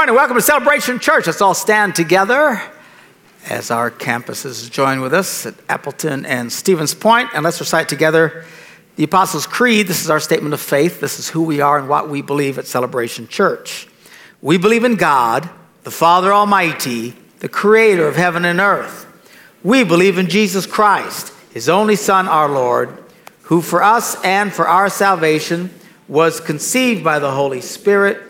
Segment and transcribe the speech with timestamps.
[0.00, 0.14] Morning.
[0.14, 1.26] Welcome to Celebration Church.
[1.26, 2.58] Let's all stand together
[3.50, 8.46] as our campuses join with us at Appleton and Stevens Point, and let's recite together
[8.96, 9.88] the Apostles' Creed.
[9.88, 11.02] This is our statement of faith.
[11.02, 13.88] This is who we are and what we believe at Celebration Church.
[14.40, 15.50] We believe in God,
[15.82, 19.04] the Father Almighty, the creator of heaven and earth.
[19.62, 23.04] We believe in Jesus Christ, his only Son, our Lord,
[23.42, 25.68] who for us and for our salvation
[26.08, 28.29] was conceived by the Holy Spirit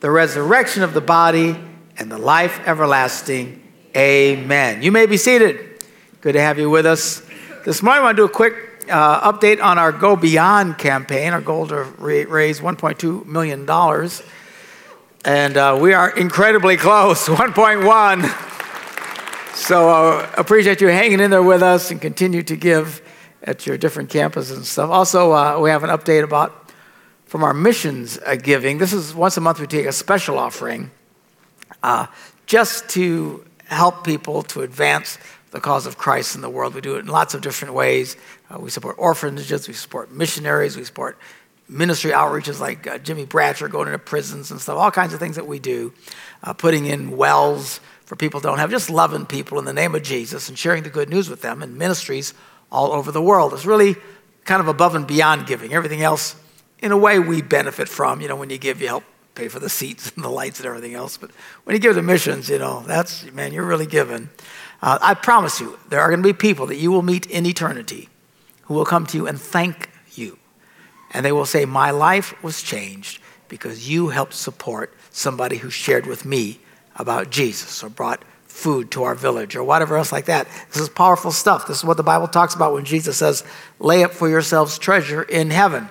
[0.00, 1.56] the resurrection of the body,
[1.96, 3.62] and the life everlasting.
[3.96, 4.82] Amen.
[4.82, 5.84] You may be seated.
[6.20, 7.22] Good to have you with us.
[7.64, 8.54] This morning, I want to do a quick
[8.90, 13.68] uh, update on our Go Beyond campaign, our goal to raise $1.2 million.
[15.24, 19.56] And uh, we are incredibly close 1.1.
[19.56, 23.00] So uh, appreciate you hanging in there with us and continue to give
[23.42, 24.90] at your different campuses and stuff.
[24.90, 26.63] Also, uh, we have an update about
[27.34, 28.78] from our missions uh, giving.
[28.78, 30.92] This is once a month we take a special offering
[31.82, 32.06] uh,
[32.46, 35.18] just to help people to advance
[35.50, 36.76] the cause of Christ in the world.
[36.76, 38.16] We do it in lots of different ways.
[38.48, 41.18] Uh, we support orphanages, we support missionaries, we support
[41.68, 45.34] ministry outreaches like uh, Jimmy Bratcher going into prisons and stuff, all kinds of things
[45.34, 45.92] that we do,
[46.44, 50.04] uh, putting in wells for people don't have, just loving people in the name of
[50.04, 52.32] Jesus and sharing the good news with them in ministries
[52.70, 53.52] all over the world.
[53.52, 53.96] It's really
[54.44, 55.74] kind of above and beyond giving.
[55.74, 56.36] Everything else
[56.80, 58.20] in a way we benefit from.
[58.20, 59.04] You know, when you give, you help
[59.34, 61.16] pay for the seats and the lights and everything else.
[61.16, 61.30] But
[61.64, 64.30] when you give to missions, you know, that's, man, you're really giving.
[64.80, 67.46] Uh, I promise you, there are going to be people that you will meet in
[67.46, 68.08] eternity
[68.62, 70.38] who will come to you and thank you.
[71.10, 76.06] And they will say, My life was changed because you helped support somebody who shared
[76.06, 76.60] with me
[76.96, 80.46] about Jesus or brought food to our village or whatever else like that.
[80.72, 81.66] This is powerful stuff.
[81.66, 83.44] This is what the Bible talks about when Jesus says,
[83.78, 85.88] Lay up for yourselves treasure in heaven.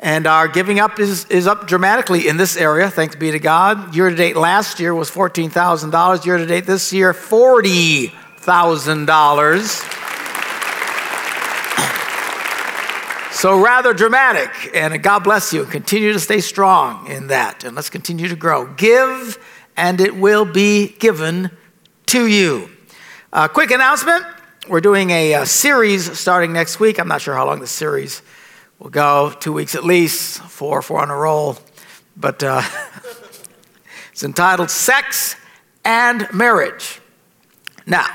[0.00, 3.94] And our giving up is, is up dramatically in this area, thanks be to God.
[3.94, 6.26] Year to date last year was $14,000.
[6.26, 9.90] Year to date this year, $40,000.
[13.34, 14.50] So, rather dramatic.
[14.74, 15.64] And God bless you.
[15.66, 17.64] Continue to stay strong in that.
[17.64, 18.72] And let's continue to grow.
[18.72, 19.36] Give,
[19.76, 21.50] and it will be given
[22.06, 22.70] to you.
[23.34, 24.24] Uh, quick announcement
[24.68, 26.98] we're doing a, a, series starting next week.
[26.98, 28.22] I'm not sure how long the series
[28.78, 31.56] We'll go two weeks at least, four, four on a roll.
[32.16, 32.62] But uh,
[34.12, 35.36] it's entitled Sex
[35.84, 37.00] and Marriage.
[37.86, 38.06] Now,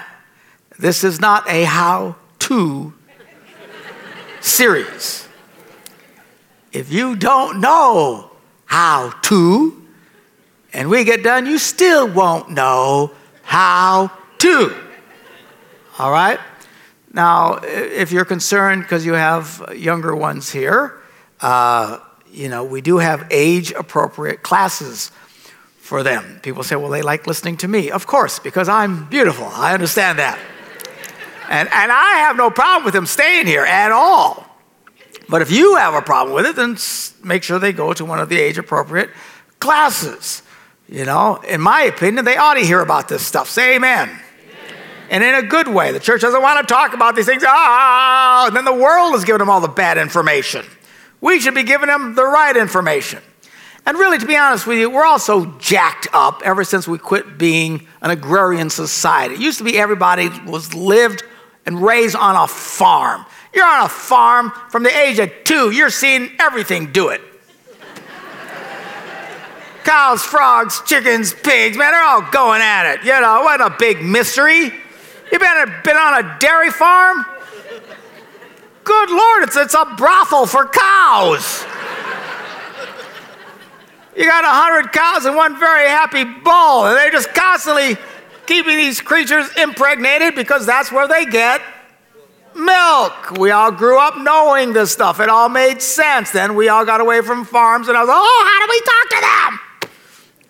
[0.77, 2.93] this is not a how to
[4.41, 5.27] series.
[6.71, 8.31] If you don't know
[8.65, 9.87] how to,
[10.73, 13.11] and we get done, you still won't know
[13.43, 14.75] how to.
[15.97, 16.39] All right?
[17.13, 21.01] Now, if you're concerned because you have younger ones here,
[21.41, 21.99] uh,
[22.31, 25.11] you know, we do have age appropriate classes
[25.79, 26.39] for them.
[26.43, 27.89] People say, well, they like listening to me.
[27.89, 29.45] Of course, because I'm beautiful.
[29.47, 30.37] I understand that.
[31.49, 34.45] and, and I have no problem with them staying here at all.
[35.27, 36.77] But if you have a problem with it, then
[37.23, 39.09] make sure they go to one of the age appropriate
[39.59, 40.43] classes.
[40.87, 43.49] You know, in my opinion, they ought to hear about this stuff.
[43.49, 44.09] Say amen
[45.09, 45.91] and in a good way.
[45.91, 47.43] The church doesn't want to talk about these things.
[47.45, 50.65] Ah, and then the world is giving them all the bad information.
[51.21, 53.21] We should be giving them the right information.
[53.85, 56.97] And really, to be honest with you, we're all so jacked up ever since we
[56.97, 59.35] quit being an agrarian society.
[59.35, 61.23] It used to be everybody was lived
[61.65, 63.25] and raised on a farm.
[63.53, 67.21] You're on a farm from the age of two, you're seeing everything do it.
[69.83, 73.03] Cows, frogs, chickens, pigs, man, they're all going at it.
[73.03, 74.71] You know, what a big mystery.
[75.31, 77.25] You been, been on a dairy farm?
[78.83, 81.65] Good Lord, it's, it's a brothel for cows.
[84.15, 87.95] You got a hundred cows and one very happy bull, and they're just constantly
[88.47, 91.61] keeping these creatures impregnated because that's where they get
[92.55, 93.31] milk.
[93.37, 95.19] We all grew up knowing this stuff.
[95.19, 96.31] It all made sense.
[96.31, 98.79] Then we all got away from farms, and I was like, oh, how do we
[98.81, 99.99] talk to them?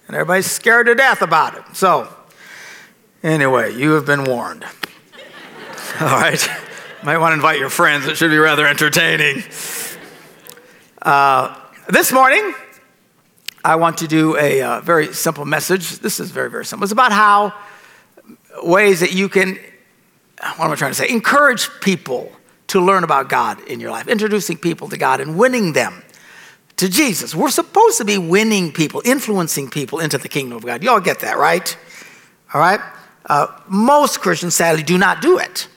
[0.07, 1.63] And everybody's scared to death about it.
[1.75, 2.11] So,
[3.21, 4.63] Anyway, you have been warned.
[6.00, 6.50] All right.
[7.04, 8.07] Might want to invite your friends.
[8.07, 9.44] It should be rather entertaining.
[11.01, 11.56] Uh,
[11.89, 12.54] this morning,
[13.63, 16.00] I want to do a uh, very simple message.
[16.00, 16.86] This is very, very simple.
[16.86, 17.54] It's about how
[18.63, 19.60] ways that you can,
[20.56, 21.10] what am I trying to say?
[21.10, 22.31] Encourage people
[22.68, 26.04] to learn about God in your life, introducing people to God and winning them
[26.77, 27.36] to Jesus.
[27.36, 30.83] We're supposed to be winning people, influencing people into the kingdom of God.
[30.83, 31.77] You all get that, right?
[32.54, 32.80] All right?
[33.25, 35.68] Uh, most Christians, sadly, do not do it,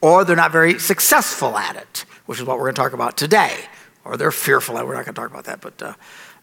[0.00, 3.16] or they're not very successful at it, which is what we're going to talk about
[3.16, 3.54] today.
[4.04, 4.74] Or they're fearful.
[4.74, 5.94] We're not going to talk about that, but uh,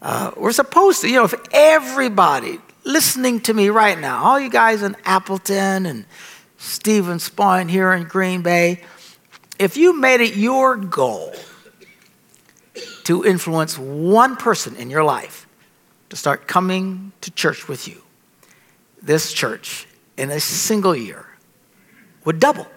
[0.02, 1.08] uh, we're supposed to.
[1.08, 6.06] You know, if everybody listening to me right now, all you guys in Appleton and
[6.58, 8.84] Stevens Point here in Green Bay,
[9.58, 11.34] if you made it your goal
[13.06, 15.48] to influence one person in your life
[16.10, 18.02] to start coming to church with you,
[19.02, 19.87] this church
[20.18, 21.26] in a single year
[22.26, 22.68] would double.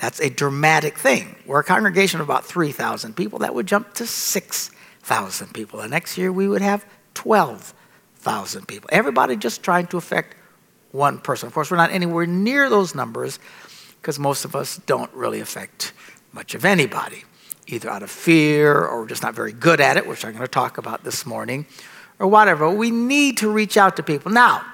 [0.00, 1.36] That's a dramatic thing.
[1.46, 3.38] We're a congregation of about 3,000 people.
[3.38, 5.80] That would jump to 6,000 people.
[5.80, 6.84] The next year, we would have
[7.14, 8.90] 12,000 people.
[8.92, 10.34] Everybody just trying to affect
[10.90, 11.46] one person.
[11.46, 13.38] Of course, we're not anywhere near those numbers
[14.00, 15.92] because most of us don't really affect
[16.32, 17.22] much of anybody,
[17.68, 20.48] either out of fear or just not very good at it, which I'm going to
[20.48, 21.64] talk about this morning,
[22.18, 22.68] or whatever.
[22.68, 24.32] We need to reach out to people.
[24.32, 24.64] Now,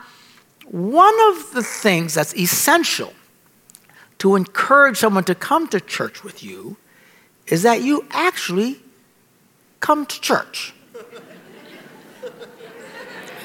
[0.70, 3.12] one of the things that's essential
[4.19, 6.76] to encourage someone to come to church with you
[7.47, 8.81] is that you actually
[9.81, 10.75] come to church.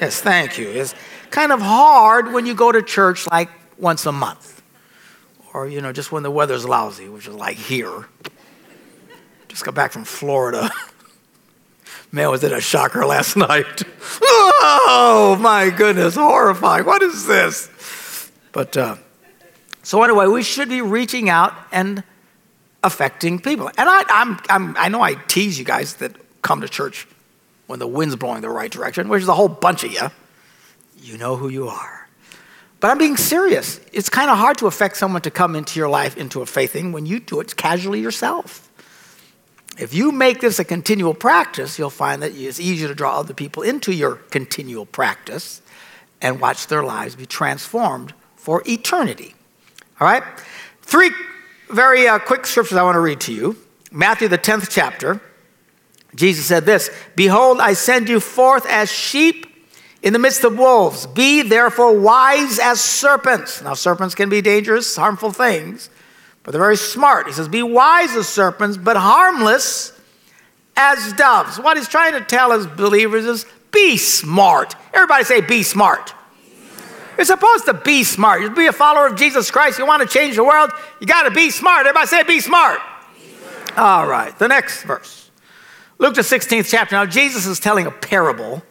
[0.00, 0.68] yes, thank you.
[0.68, 0.94] It's
[1.30, 3.48] kind of hard when you go to church like
[3.78, 4.62] once a month
[5.52, 8.06] or you know just when the weather's lousy which is like here
[9.48, 10.70] just got back from florida
[12.14, 13.82] man was it a shocker last night?
[14.22, 16.86] Oh my goodness horrifying.
[16.86, 18.30] What is this?
[18.52, 18.96] But uh,
[19.82, 22.04] so anyway we should be reaching out and
[22.82, 23.68] affecting people.
[23.68, 26.12] And I, I'm, I'm, I know i tease you guys that
[26.42, 27.08] come to church
[27.66, 30.10] when the wind's blowing the right direction which is a whole bunch of you
[30.98, 32.08] you know who you are.
[32.80, 33.80] But I'm being serious.
[33.92, 36.72] It's kind of hard to affect someone to come into your life into a faith
[36.72, 38.70] thing when you do it casually yourself.
[39.78, 43.34] If you make this a continual practice, you'll find that it's easier to draw other
[43.34, 45.60] people into your continual practice
[46.20, 49.34] and watch their lives be transformed for eternity.
[50.00, 50.22] All right?
[50.82, 51.10] Three
[51.70, 53.56] very uh, quick scriptures I want to read to you.
[53.90, 55.20] Matthew, the 10th chapter.
[56.14, 59.46] Jesus said this Behold, I send you forth as sheep
[60.02, 61.06] in the midst of wolves.
[61.06, 63.62] Be therefore wise as serpents.
[63.62, 65.90] Now, serpents can be dangerous, harmful things,
[66.44, 67.26] but they're very smart.
[67.26, 69.92] He says, Be wise as serpents, but harmless
[70.76, 71.58] as doves.
[71.58, 74.76] What he's trying to tell his believers is be smart.
[74.92, 76.14] Everybody say, Be smart.
[77.16, 78.42] You're supposed to be smart.
[78.42, 79.78] You be a follower of Jesus Christ.
[79.78, 80.70] You want to change the world.
[81.00, 81.86] You got to be smart.
[81.86, 82.80] Everybody say, be smart.
[83.16, 83.78] be smart.
[83.78, 85.30] All right, the next verse.
[85.98, 86.96] Luke, the 16th chapter.
[86.96, 88.62] Now, Jesus is telling a parable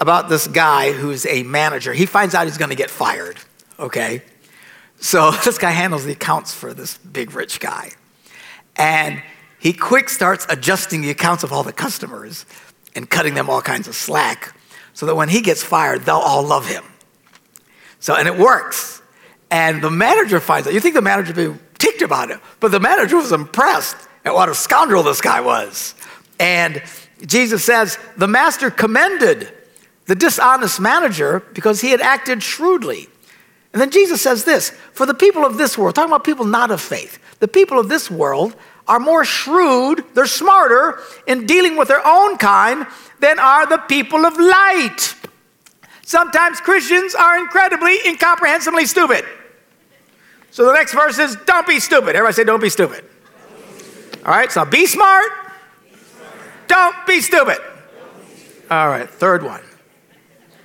[0.00, 1.92] about this guy who's a manager.
[1.92, 3.36] He finds out he's going to get fired,
[3.78, 4.22] okay?
[5.02, 7.90] So this guy handles the accounts for this big rich guy.
[8.76, 9.22] And
[9.58, 12.46] he quick starts adjusting the accounts of all the customers
[12.94, 14.56] and cutting them all kinds of slack
[14.94, 16.84] so that when he gets fired, they'll all love him.
[18.00, 19.02] So, and it works.
[19.50, 20.74] And the manager finds out.
[20.74, 24.34] You think the manager would be ticked about it, but the manager was impressed at
[24.34, 25.94] what a scoundrel this guy was.
[26.40, 26.82] And
[27.26, 29.52] Jesus says, the master commended
[30.06, 33.08] the dishonest manager because he had acted shrewdly.
[33.72, 36.70] And then Jesus says this For the people of this world, talking about people not
[36.70, 38.54] of faith, the people of this world
[38.88, 42.86] are more shrewd, they're smarter in dealing with their own kind
[43.20, 45.14] than are the people of light.
[46.04, 49.24] Sometimes Christians are incredibly, incomprehensibly stupid.
[50.50, 52.10] So the next verse is don't be stupid.
[52.10, 53.04] Everybody say, don't be stupid.
[54.26, 55.30] All right, so be smart.
[56.66, 57.58] Don't be stupid.
[58.70, 59.62] All right, third one.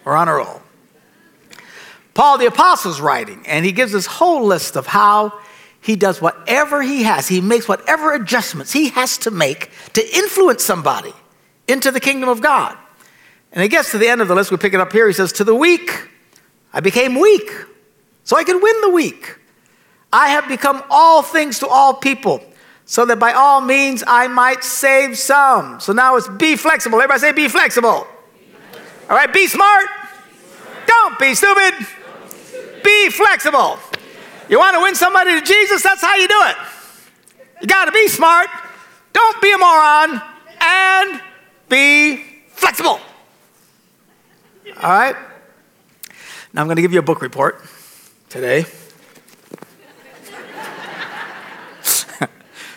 [0.03, 0.61] We're on a roll.
[2.17, 5.39] Paul the Apostle's writing, and he gives this whole list of how
[5.79, 7.27] he does whatever he has.
[7.27, 11.13] He makes whatever adjustments he has to make to influence somebody
[11.67, 12.75] into the kingdom of God.
[13.51, 15.05] And he gets to the end of the list, we pick it up here.
[15.05, 16.09] He says, To the weak,
[16.73, 17.51] I became weak
[18.23, 19.37] so I could win the weak.
[20.11, 22.41] I have become all things to all people
[22.85, 25.79] so that by all means I might save some.
[25.79, 26.97] So now it's be flexible.
[26.97, 27.87] Everybody say, Be flexible.
[27.87, 28.07] All
[29.15, 29.85] right, be smart.
[30.87, 31.85] Don't be stupid.
[32.87, 33.77] Be flexible.
[34.47, 35.83] You want to win somebody to Jesus?
[35.83, 36.55] That's how you do it.
[37.61, 38.47] You got to be smart.
[39.11, 40.21] Don't be a moron.
[40.61, 41.21] And
[41.67, 43.01] be flexible.
[44.81, 45.17] All right?
[46.53, 47.61] Now I'm going to give you a book report
[48.29, 48.63] today.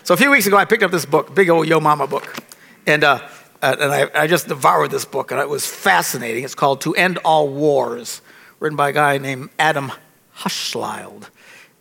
[0.03, 2.37] so a few weeks ago, I picked up this book, big old Yo Mama book.
[2.85, 3.21] And uh,
[3.63, 6.43] uh, and I, I, just devoured this book, and it was fascinating.
[6.45, 8.23] It's called To End All Wars,
[8.61, 9.91] written by a guy named Adam
[10.37, 11.31] Hochschild.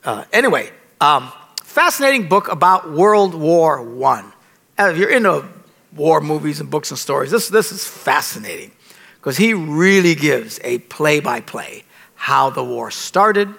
[0.04, 0.72] Uh, anyway,
[1.02, 1.32] um,
[1.62, 4.32] fascinating book about World War I.
[4.80, 5.46] If you're into
[5.94, 8.72] war movies and books and stories, this, this is fascinating
[9.16, 11.84] because he really gives a play by play
[12.16, 13.50] how the war started,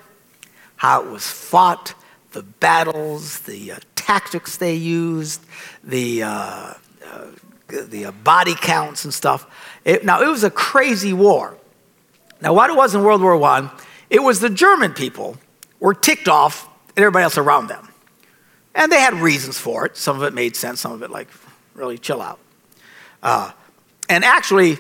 [0.77, 1.95] how it was fought,
[2.33, 5.45] the battles, the uh, tactics they used,
[5.85, 6.75] the, uh,
[7.07, 7.27] uh,
[7.69, 9.47] the uh, body counts and stuff.
[9.85, 11.57] It, now, it was a crazy war.
[12.41, 13.71] Now, what it was in World War I,
[14.09, 15.37] it was the German people
[15.79, 17.89] were ticked off and everybody else around them.
[18.75, 19.97] And they had reasons for it.
[19.97, 21.29] Some of it made sense, some of it, like,
[21.75, 22.39] really chill out.
[23.23, 23.51] Uh,
[24.09, 24.79] and actually,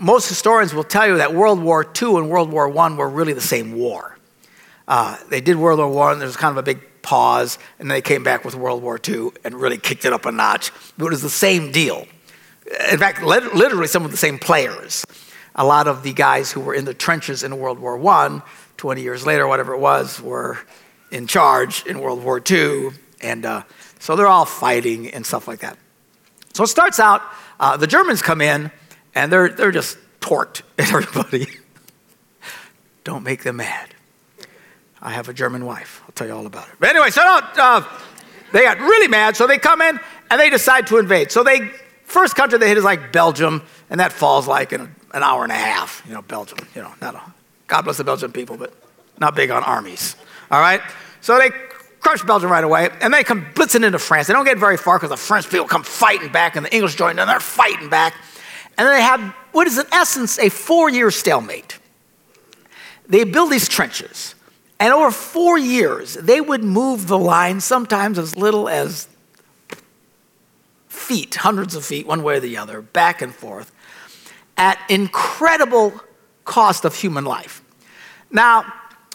[0.00, 3.32] most historians will tell you that World War II and World War I were really
[3.32, 4.16] the same war.
[4.86, 7.96] Uh, they did World War I, there was kind of a big pause, and then
[7.96, 10.72] they came back with World War II and really kicked it up a notch.
[10.96, 12.06] But it was the same deal.
[12.90, 15.04] In fact, literally some of the same players.
[15.58, 18.40] A lot of the guys who were in the trenches in World War I,
[18.78, 20.58] 20 years later, whatever it was, were
[21.10, 22.90] in charge in World War II.
[23.20, 23.64] And uh,
[23.98, 25.76] so they're all fighting and stuff like that.
[26.54, 27.22] So it starts out,
[27.60, 28.70] uh, the Germans come in,
[29.14, 31.48] and they're, they're just torqued at everybody.
[33.04, 33.94] Don't make them mad.
[35.00, 36.02] I have a German wife.
[36.04, 36.74] I'll tell you all about it.
[36.78, 37.84] But anyway, so uh,
[38.52, 39.98] they got really mad, so they come in
[40.30, 41.30] and they decide to invade.
[41.30, 41.70] So they
[42.04, 45.52] first country they hit is like Belgium, and that falls like in an hour and
[45.52, 46.02] a half.
[46.06, 46.58] You know, Belgium.
[46.74, 47.20] You know, not a,
[47.66, 48.72] God bless the Belgian people, but
[49.18, 50.16] not big on armies.
[50.50, 50.80] All right.
[51.20, 51.50] So they
[52.00, 54.26] crush Belgium right away, and they come blitzing into France.
[54.26, 56.94] They don't get very far because the French people come fighting back, and the English
[56.94, 57.28] join them.
[57.28, 58.14] And they're fighting back,
[58.76, 59.20] and then they have
[59.52, 61.78] what is in essence a four-year stalemate.
[63.08, 64.34] They build these trenches.
[64.80, 69.08] And over four years, they would move the line sometimes as little as
[70.86, 73.72] feet, hundreds of feet, one way or the other, back and forth,
[74.58, 75.98] at incredible
[76.44, 77.62] cost of human life.
[78.30, 78.70] Now,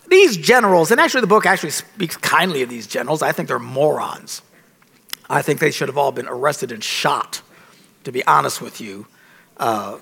[0.08, 3.60] these generals, and actually the book actually speaks kindly of these generals, I think they're
[3.60, 4.42] morons.
[5.30, 7.42] I think they should have all been arrested and shot,
[8.04, 9.08] to be honest with you.
[9.58, 10.00] Uh,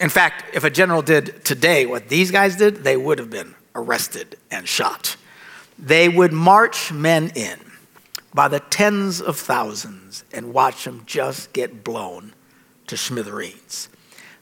[0.00, 3.54] in fact, if a general did today what these guys did, they would have been
[3.74, 5.16] arrested and shot.
[5.78, 7.58] They would march men in
[8.34, 12.34] by the tens of thousands and watch them just get blown
[12.86, 13.88] to smithereens.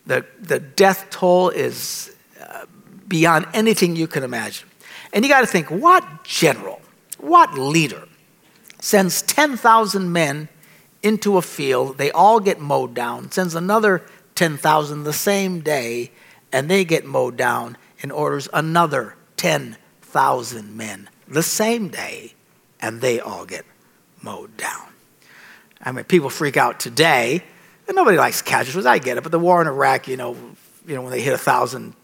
[0.08, 2.64] The, the death toll is uh,
[3.06, 4.66] beyond anything you can imagine.
[5.12, 6.80] And you got to think what general,
[7.18, 8.08] what leader
[8.80, 10.48] sends 10,000 men
[11.02, 14.02] into a field, they all get mowed down, sends another
[14.34, 16.10] 10,000 the same day,
[16.52, 22.32] and they get mowed down, and orders another 10,000 men the same day,
[22.80, 23.66] and they all get
[24.22, 24.88] mowed down.
[25.82, 27.44] I mean, people freak out today,
[27.88, 28.86] and nobody likes casualties.
[28.86, 30.36] I get it, but the war in Iraq, you know,
[30.86, 31.94] you know, when they hit a thousand,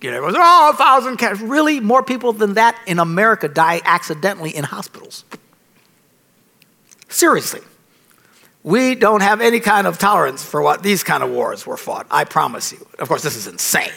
[0.00, 1.48] you know, everyone's oh, a thousand casualties.
[1.48, 5.24] Really, more people than that in America die accidentally in hospitals.
[7.08, 7.60] Seriously.
[8.64, 12.06] We don't have any kind of tolerance for what these kind of wars were fought.
[12.10, 12.86] I promise you.
[12.98, 13.92] Of course, this is insane.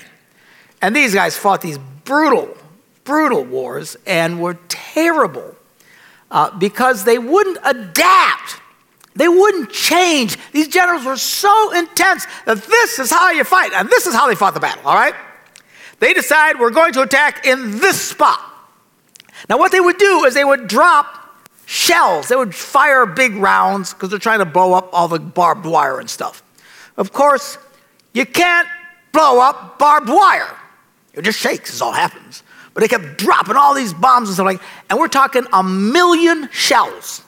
[0.81, 2.55] And these guys fought these brutal
[3.03, 5.55] brutal wars and were terrible
[6.29, 8.61] uh, because they wouldn't adapt.
[9.15, 10.38] They wouldn't change.
[10.51, 14.27] These generals were so intense that this is how you fight, and this is how
[14.27, 15.15] they fought the battle, all right?
[16.00, 18.39] They decide we're going to attack in this spot.
[19.50, 21.22] Now, what they would do is they would drop
[21.65, 22.27] shells.
[22.27, 26.00] They would fire big rounds because they're trying to blow up all the barbed wire
[26.00, 26.44] and stuff.
[26.98, 27.58] Of course,
[28.13, 28.68] you can't
[29.12, 30.56] blow up barbed wire.
[31.13, 32.44] It just shakes, is all happens.
[32.74, 36.50] But they kept dropping all these bombs and stuff like and we're talking a million
[36.51, 37.24] shells.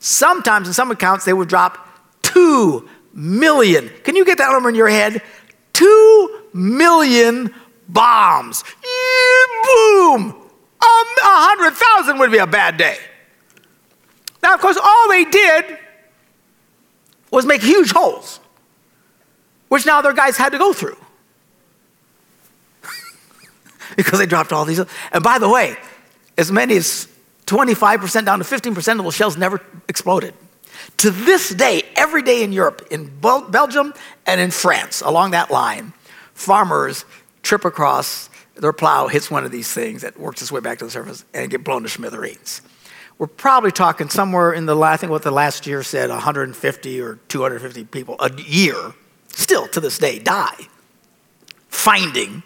[0.00, 1.86] Sometimes in some accounts they would drop
[2.22, 3.90] two million.
[4.02, 5.22] Can you get that number in your head?
[5.72, 7.54] Two million
[7.88, 8.64] bombs.
[9.64, 10.34] boom!
[10.82, 12.96] A hundred thousand would be a bad day.
[14.42, 15.78] Now, of course, all they did
[17.30, 18.40] was make huge holes,
[19.68, 20.96] which now their guys had to go through
[23.96, 24.80] because they dropped all these.
[25.12, 25.76] And by the way,
[26.38, 27.06] as many as
[27.50, 30.34] 25% down to 15% of the shells never exploded.
[30.98, 33.92] To this day, every day in Europe, in Belgium
[34.24, 35.92] and in France, along that line,
[36.32, 37.04] farmers
[37.42, 40.84] trip across, their plow hits one of these things that works its way back to
[40.84, 42.62] the surface and get blown to smithereens.
[43.18, 47.18] We're probably talking somewhere in the, I think what the last year said, 150 or
[47.26, 48.94] 250 people a year,
[49.28, 50.68] still to this day, die
[51.68, 52.42] finding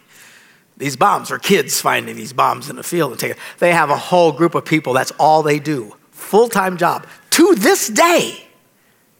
[0.76, 3.36] these bombs are kids finding these bombs in the field and taking.
[3.58, 4.92] They have a whole group of people.
[4.92, 5.94] That's all they do.
[6.10, 7.06] Full time job.
[7.30, 8.44] To this day,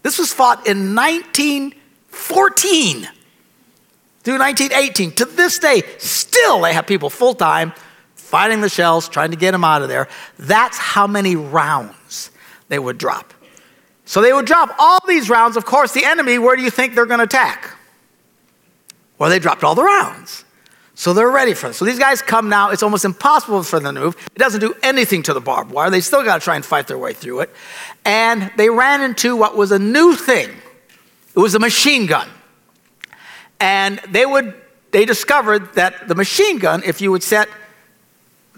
[0.02, 3.08] this was fought in 1914
[4.22, 5.12] through 1918.
[5.12, 7.72] To this day, still they have people full time
[8.14, 10.08] fighting the shells, trying to get them out of there.
[10.38, 12.32] That's how many rounds
[12.68, 13.32] they would drop.
[14.06, 15.56] So they would drop all these rounds.
[15.56, 17.70] Of course, the enemy, where do you think they're going to attack?
[19.18, 20.44] Well, they dropped all the rounds.
[20.94, 21.76] So they're ready for this.
[21.78, 22.70] So these guys come now.
[22.70, 24.16] It's almost impossible for them to move.
[24.34, 25.90] It doesn't do anything to the barbed wire.
[25.90, 27.50] They still got to try and fight their way through it.
[28.04, 30.50] And they ran into what was a new thing.
[31.34, 32.28] It was a machine gun.
[33.58, 34.54] And they would
[34.94, 37.48] they discovered that the machine gun, if you would set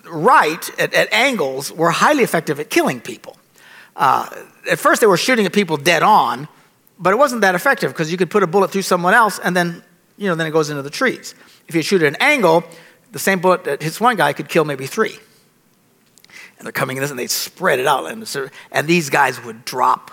[0.05, 3.39] right at, at angles, were highly effective at killing people.
[3.97, 4.29] Uh,
[4.71, 6.47] at first, they were shooting at people dead on,
[6.99, 9.57] but it wasn't that effective because you could put a bullet through someone else and
[9.57, 9.83] then,
[10.19, 11.35] you know, then it goes into the trees.
[11.69, 12.65] If you shoot at an angle,
[13.13, 15.19] the same bullet that hits one guy could kill maybe three.
[16.59, 18.11] And they're coming in this and they spread it out.
[18.11, 20.11] And, and these guys would drop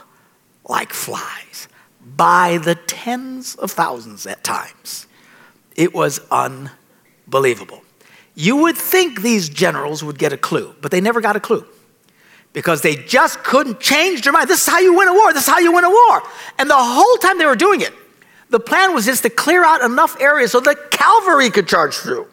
[0.67, 1.67] like flies
[2.15, 5.07] by the tens of thousands at times.
[5.75, 7.81] It was unbelievable.
[8.35, 11.65] You would think these generals would get a clue, but they never got a clue
[12.51, 14.49] because they just couldn't change their mind.
[14.49, 15.33] This is how you win a war.
[15.33, 16.23] This is how you win a war.
[16.57, 17.93] And the whole time they were doing it,
[18.53, 22.27] the plan was just to clear out enough areas so the cavalry could charge through.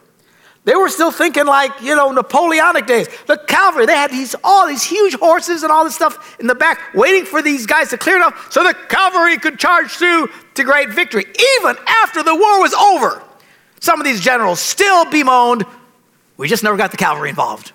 [0.65, 3.07] They were still thinking like, you know, Napoleonic days.
[3.25, 6.53] The cavalry, they had these all these huge horses and all this stuff in the
[6.53, 10.63] back waiting for these guys to clear enough so the cavalry could charge through to
[10.63, 11.25] great victory.
[11.57, 13.23] Even after the war was over,
[13.79, 15.65] some of these generals still bemoaned,
[16.37, 17.71] we just never got the cavalry involved.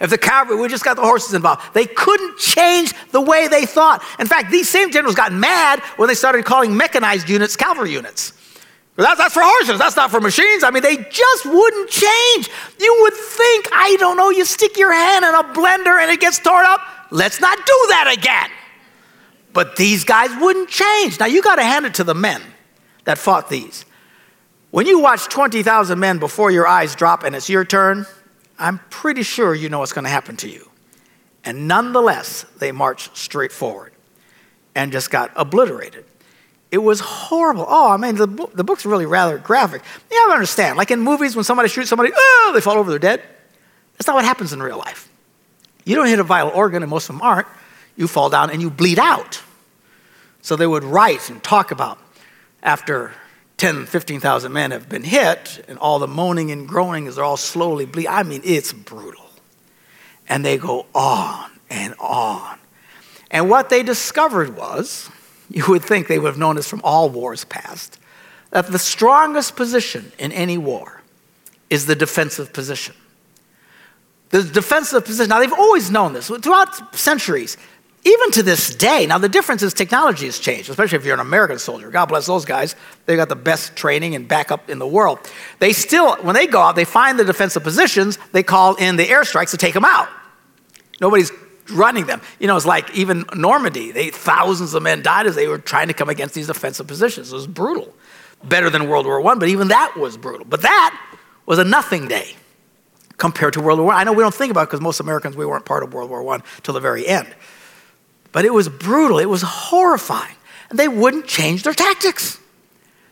[0.00, 1.74] If the cavalry, we just got the horses involved.
[1.74, 4.02] They couldn't change the way they thought.
[4.18, 8.32] In fact, these same generals got mad when they started calling mechanized units cavalry units.
[8.96, 10.64] That's, that's for horses, that's not for machines.
[10.64, 12.50] I mean, they just wouldn't change.
[12.78, 16.20] You would think, I don't know, you stick your hand in a blender and it
[16.20, 16.80] gets torn up.
[17.10, 18.50] Let's not do that again.
[19.52, 21.18] But these guys wouldn't change.
[21.18, 22.42] Now, you got to hand it to the men
[23.04, 23.84] that fought these.
[24.70, 28.06] When you watch 20,000 men before your eyes drop and it's your turn,
[28.60, 30.70] I'm pretty sure you know what's going to happen to you.
[31.44, 33.92] And nonetheless, they marched straight forward
[34.74, 36.04] and just got obliterated.
[36.70, 37.64] It was horrible.
[37.66, 39.82] Oh, I mean, the, book, the book's really rather graphic.
[40.10, 42.98] Yeah, I understand, like in movies, when somebody shoots somebody, oh, they fall over, they're
[42.98, 43.22] dead.
[43.94, 45.08] That's not what happens in real life.
[45.84, 47.48] You don't hit a vital organ, and most of them aren't.
[47.96, 49.42] You fall down and you bleed out.
[50.42, 51.98] So they would write and talk about
[52.62, 53.12] after
[53.60, 57.36] 10, 15,000 men have been hit, and all the moaning and groaning is they're all
[57.36, 58.10] slowly bleeding.
[58.10, 59.26] I mean, it's brutal.
[60.30, 62.58] And they go on and on.
[63.30, 65.10] And what they discovered was,
[65.50, 67.98] you would think they would have known this from all wars past,
[68.48, 71.02] that the strongest position in any war
[71.68, 72.94] is the defensive position.
[74.30, 76.28] The defensive position, now they've always known this.
[76.28, 77.58] Throughout centuries,
[78.02, 81.20] even to this day, now the difference is technology has changed, especially if you're an
[81.20, 81.90] American soldier.
[81.90, 82.74] God bless those guys.
[83.04, 85.18] They got the best training and backup in the world.
[85.58, 89.04] They still, when they go out, they find the defensive positions, they call in the
[89.04, 90.08] airstrikes to take them out.
[91.00, 91.30] Nobody's
[91.70, 92.22] running them.
[92.38, 95.88] You know, it's like even Normandy, they, thousands of men died as they were trying
[95.88, 97.32] to come against these defensive positions.
[97.32, 97.94] It was brutal.
[98.42, 100.46] Better than World War I, but even that was brutal.
[100.46, 102.34] But that was a nothing day
[103.18, 104.00] compared to World War I.
[104.00, 106.08] I know we don't think about it because most Americans, we weren't part of World
[106.08, 107.28] War I till the very end.
[108.32, 110.36] But it was brutal, it was horrifying.
[110.68, 112.38] And they wouldn't change their tactics.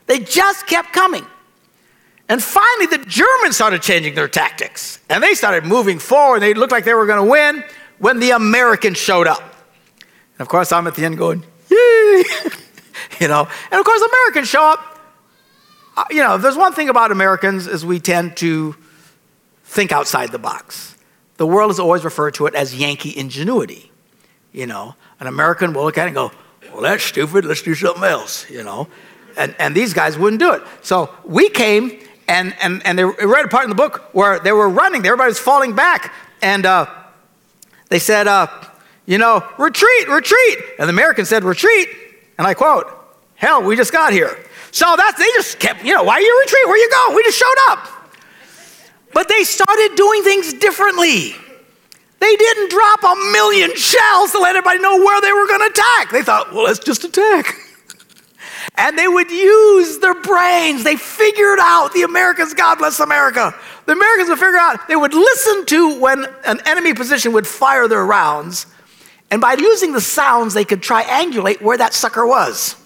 [0.06, 1.26] They just kept coming.
[2.28, 5.00] And finally, the Germans started changing their tactics.
[5.08, 6.40] And they started moving forward.
[6.40, 7.64] They looked like they were going to win
[7.98, 9.40] when the Americans showed up.
[9.40, 12.24] And of course, I'm at the end going, yay!
[13.20, 14.98] you know, and of course, Americans show up.
[15.96, 18.76] Uh, you know, there's one thing about Americans is we tend to
[19.64, 20.96] think outside the box.
[21.38, 23.90] The world has always referred to it as Yankee ingenuity.
[24.52, 26.32] You know, an American will look at it and go,
[26.72, 27.44] well, that's stupid.
[27.44, 28.88] Let's do something else, you know.
[29.36, 30.62] And, and these guys wouldn't do it.
[30.82, 34.52] So we came, and, and, and they read a part in the book where they
[34.52, 35.04] were running.
[35.04, 36.12] Everybody was falling back.
[36.42, 36.86] And uh,
[37.88, 38.48] they said, uh,
[39.06, 40.58] you know, retreat, retreat.
[40.78, 41.88] And the American said, retreat.
[42.36, 42.86] And I quote,
[43.36, 44.36] hell, we just got here.
[44.70, 46.66] So that's, they just kept, you know, why you retreat?
[46.66, 47.16] Where you go?
[47.16, 47.88] We just showed up.
[49.14, 51.34] But they started doing things differently.
[52.20, 55.66] They didn't drop a million shells to let everybody know where they were going to
[55.66, 56.10] attack.
[56.10, 57.54] They thought, well, let's just attack.
[58.76, 60.84] and they would use their brains.
[60.84, 63.54] They figured out the Americans, God bless America.
[63.86, 67.86] The Americans would figure out, they would listen to when an enemy position would fire
[67.86, 68.66] their rounds.
[69.30, 72.76] And by using the sounds, they could triangulate where that sucker was.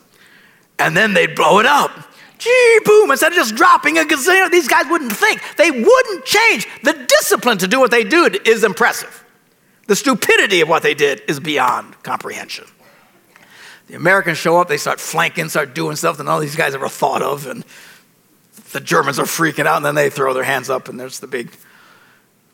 [0.78, 1.90] And then they'd blow it up.
[2.38, 5.40] Gee, boom, instead of just dropping a gazillion, these guys wouldn't think.
[5.56, 6.66] They wouldn't change.
[6.82, 9.21] The discipline to do what they do is impressive.
[9.86, 12.66] The stupidity of what they did is beyond comprehension.
[13.88, 16.74] the Americans show up, they start flanking, start doing stuff that none of these guys
[16.74, 17.64] ever thought of, and
[18.72, 21.26] the Germans are freaking out, and then they throw their hands up, and there's the
[21.26, 21.50] big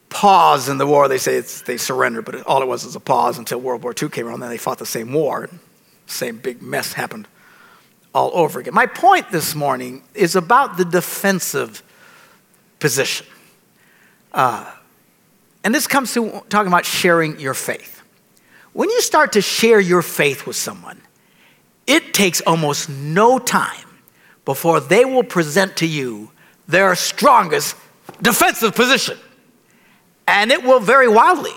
[0.08, 1.06] pause in the war.
[1.08, 4.08] They say they surrendered, but all it was was a pause until World War II
[4.08, 4.34] came around.
[4.34, 5.48] and Then they fought the same war,
[6.06, 7.28] same big mess happened
[8.14, 8.74] all over again.
[8.74, 11.82] My point this morning is about the defensive
[12.80, 13.26] position.
[14.32, 14.72] Uh,
[15.64, 18.02] and this comes to talking about sharing your faith.
[18.72, 21.00] When you start to share your faith with someone,
[21.86, 23.86] it takes almost no time
[24.44, 26.30] before they will present to you
[26.68, 27.76] their strongest
[28.22, 29.18] defensive position.
[30.26, 31.54] And it will vary wildly.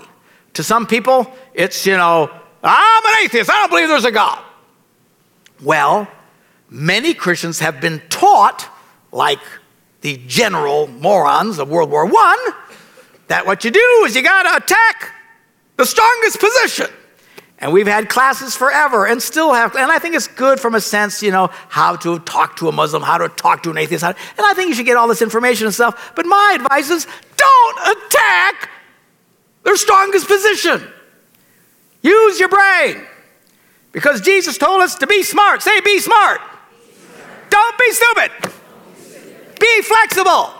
[0.54, 2.30] To some people, it's, you know,
[2.62, 4.42] I'm an atheist, I don't believe there's a God.
[5.62, 6.08] Well,
[6.68, 8.68] many Christians have been taught,
[9.12, 9.40] like
[10.00, 12.52] the general morons of World War I,
[13.28, 15.12] that what you do is you got to attack
[15.76, 16.86] the strongest position.
[17.58, 20.80] And we've had classes forever and still have, and I think it's good from a
[20.80, 24.02] sense, you know, how to talk to a Muslim, how to talk to an atheist.
[24.02, 26.12] and I think you should get all this information and stuff.
[26.16, 27.06] But my advice is
[27.36, 28.68] don't attack
[29.62, 30.82] their strongest position.
[32.02, 33.06] Use your brain.
[33.92, 35.62] Because Jesus told us to be smart.
[35.62, 36.40] Say, be smart.
[37.48, 38.30] Don't be stupid.
[39.60, 40.52] Be flexible.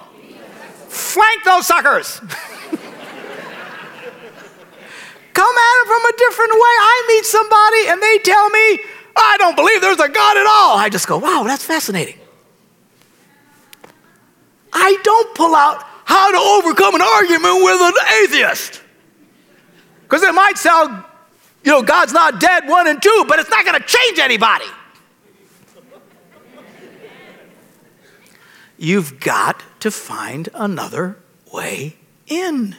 [0.88, 2.20] Flank those suckers.
[5.34, 6.58] Come at it from a different way.
[6.60, 8.80] I meet somebody and they tell me,
[9.16, 10.76] I don't believe there's a God at all.
[10.78, 12.18] I just go, wow, that's fascinating.
[14.72, 17.92] I don't pull out how to overcome an argument with an
[18.24, 18.82] atheist.
[20.02, 21.04] Because it might sound,
[21.64, 24.66] you know, God's not dead, one and two, but it's not going to change anybody.
[28.76, 31.16] You've got to find another
[31.52, 32.76] way in.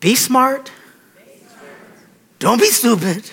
[0.00, 0.72] Be smart
[2.40, 3.30] don't be stupid.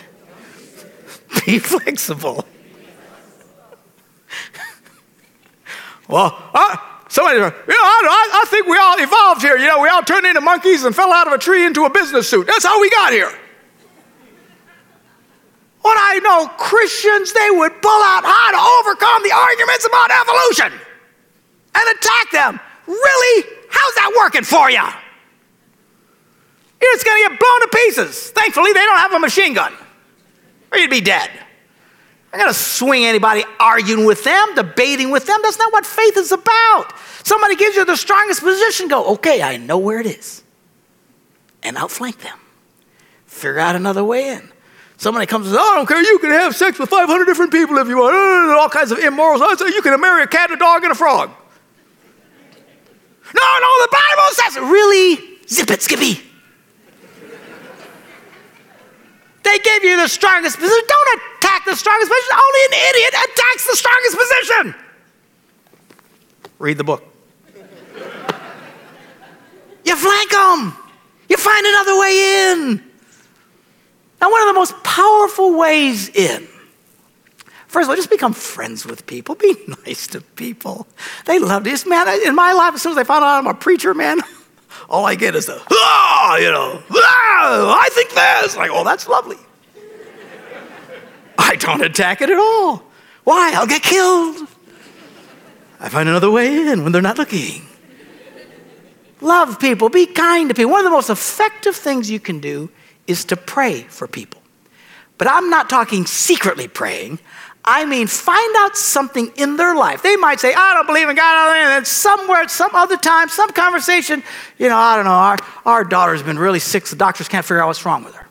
[1.46, 2.46] Be flexible.
[6.10, 9.58] well, uh, somebody, you know, I, I, think we all evolved here.
[9.58, 11.89] You know, we all turned into monkeys and fell out of a tree into a
[11.89, 12.48] business suit.
[12.48, 13.32] That's how we got here.
[15.82, 20.74] When I know Christians, they would pull out how to overcome the arguments about evolution
[21.76, 22.60] and attack them.
[22.88, 23.46] Really?
[23.70, 24.86] How's that working for you?
[26.82, 28.30] You're just going to get blown to pieces.
[28.32, 29.74] Thankfully, they don't have a machine gun,
[30.72, 31.30] or you'd be dead.
[32.32, 35.40] I'm going to swing anybody arguing with them, debating with them.
[35.42, 36.94] That's not what faith is about.
[37.24, 40.44] Somebody gives you the strongest position, go, okay, I know where it is,
[41.63, 42.38] and outflank them.
[43.26, 44.52] Figure out another way in.
[44.98, 47.52] Somebody comes and says, oh, I don't care, you can have sex with 500 different
[47.52, 49.42] people if you want, uh, all kinds of immorals.
[49.42, 51.30] I say, you can marry a cat, a dog, and a frog.
[53.34, 55.38] No, no, the Bible says, really?
[55.48, 56.27] Zip it, Skippy.
[59.47, 60.83] They gave you the strongest position.
[60.89, 62.36] Don't attack the strongest position.
[62.36, 64.75] Only an idiot attacks the strongest position.
[66.60, 67.03] Read the book.
[69.86, 70.73] you flank them.
[71.29, 72.83] You find another way in.
[74.19, 76.45] Now, one of the most powerful ways in,
[77.67, 79.36] first of all, just become friends with people.
[79.36, 79.55] Be
[79.86, 80.88] nice to people.
[81.25, 81.86] They love this.
[81.86, 84.19] Man, in my life, as soon as I found out I'm a preacher, man,
[84.90, 88.56] all I get is a, ah, you know, ah, I think this.
[88.58, 89.38] Like, oh, that's lovely.
[91.38, 92.84] I don't attack it at all.
[93.24, 93.54] Why?
[93.56, 94.48] I'll get killed.
[95.80, 97.68] I find another way in when they're not looking.
[99.22, 100.72] Love people, be kind to people.
[100.72, 102.70] One of the most effective things you can do
[103.08, 104.42] is to pray for people.
[105.18, 107.20] But I'm not talking secretly praying.
[107.69, 110.01] I mean, find out something in their life.
[110.01, 113.27] They might say, I don't believe in God, and then somewhere, at some other time,
[113.27, 114.23] some conversation,
[114.58, 117.62] you know, I don't know, our, our daughter's been really sick, the doctors can't figure
[117.62, 118.25] out what's wrong with her.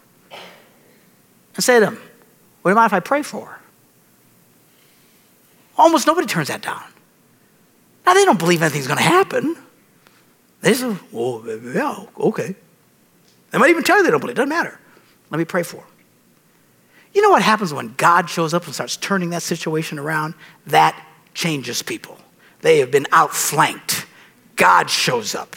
[1.55, 1.99] And say to them,
[2.63, 3.61] What do you mind if I pray for her?
[5.77, 6.83] Almost nobody turns that down.
[8.07, 9.55] Now, they don't believe anything's going to happen.
[10.63, 12.55] They say, well, yeah, okay.
[13.51, 14.37] They might even tell you they don't believe.
[14.37, 14.81] It doesn't matter.
[15.31, 15.87] Let me pray for them.
[17.17, 20.35] You know what happens when God shows up and starts turning that situation around?
[20.67, 21.03] That
[21.33, 22.19] changes people.
[22.61, 24.05] They have been outflanked.
[24.55, 25.57] God shows up.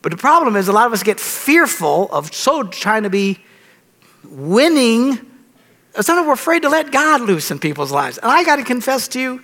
[0.00, 3.40] But the problem is, a lot of us get fearful of so trying to be
[4.22, 5.18] winning.
[6.00, 8.18] Sometimes we're afraid to let God loose in people's lives.
[8.18, 9.42] And I got to confess to you,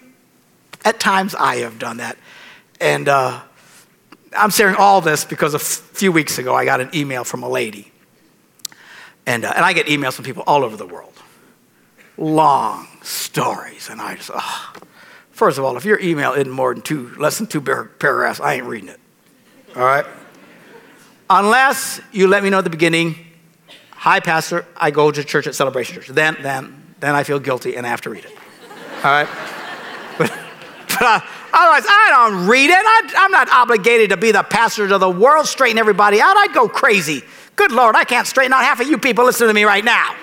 [0.84, 2.18] at times I have done that.
[2.80, 3.40] And uh,
[4.38, 7.42] I'm sharing all this because a f- few weeks ago I got an email from
[7.42, 7.90] a lady.
[9.26, 11.12] And, uh, and I get emails from people all over the world
[12.16, 13.88] long stories.
[13.88, 14.72] And I just, oh.
[15.30, 18.54] first of all, if your email isn't more than two, less than two paragraphs, I
[18.54, 19.00] ain't reading it.
[19.76, 20.06] All right?
[21.30, 23.16] Unless you let me know at the beginning,
[23.92, 26.08] hi, Pastor, I go to church at Celebration Church.
[26.08, 28.36] Then, then, then I feel guilty and I have to read it.
[29.04, 29.28] All right?
[30.18, 30.30] But,
[30.88, 31.20] but uh,
[31.54, 32.76] otherwise, I don't read it.
[32.76, 36.36] I, I'm not obligated to be the pastor of the world, straighten everybody out.
[36.36, 37.22] I'd go crazy.
[37.56, 40.14] Good Lord, I can't straighten out half of you people listening to me right now.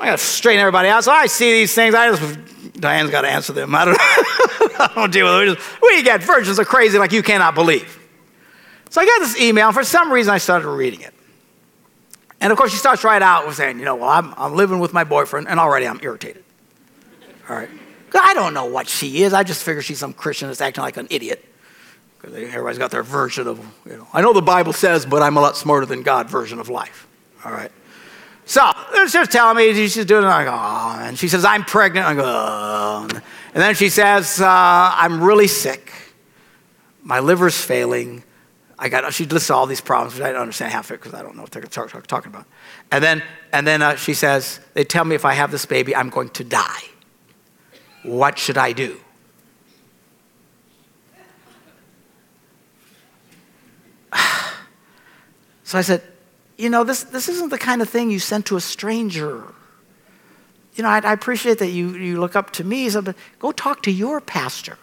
[0.00, 1.04] I gotta straighten everybody out.
[1.04, 1.94] So I see these things.
[1.94, 2.38] I just,
[2.80, 3.74] Diane's got to answer them.
[3.74, 5.58] I don't, I don't deal with it.
[5.82, 7.98] We, we get versions of crazy like you cannot believe.
[8.88, 11.12] So I got this email, and for some reason I started reading it.
[12.40, 14.78] And of course, she starts right out with saying, you know, well, I'm, I'm living
[14.78, 16.42] with my boyfriend, and already I'm irritated.
[17.48, 17.68] All right.
[18.14, 19.32] I don't know what she is.
[19.34, 21.44] I just figure she's some Christian that's acting like an idiot.
[22.20, 25.36] Because everybody's got their version of, you know, I know the Bible says, but I'm
[25.36, 27.06] a lot smarter than God version of life.
[27.44, 27.70] All right.
[28.50, 28.72] So
[29.06, 30.26] she's telling me she's doing it.
[30.26, 32.04] I go, oh, and she says, I'm pregnant.
[32.04, 33.06] I go, oh.
[33.08, 35.92] And then she says, uh, I'm really sick.
[37.00, 38.24] My liver's failing.
[38.76, 41.14] I got, she lists all these problems, but I don't understand half of it because
[41.14, 42.44] I don't know what they're talking about.
[42.90, 45.94] And then, and then uh, she says, they tell me if I have this baby,
[45.94, 46.82] I'm going to die.
[48.02, 48.98] What should I do?
[55.62, 56.02] so I said,
[56.60, 59.42] you know, this, this isn't the kind of thing you send to a stranger.
[60.74, 63.82] You know, I, I appreciate that you, you look up to me, but go talk
[63.84, 64.76] to your pastor.